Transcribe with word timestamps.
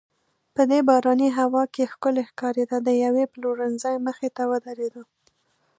په 0.55 0.61
دې 0.71 0.79
باراني 0.89 1.29
هوا 1.39 1.63
کې 1.73 1.89
ښکلې 1.91 2.23
ښکارېده، 2.29 2.77
د 2.83 2.89
یوې 3.03 3.25
پلورنځۍ 3.33 3.95
مخې 4.07 4.29
ته 4.35 4.43
ودریدو. 4.51 5.03